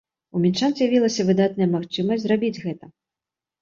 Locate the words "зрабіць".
2.29-2.55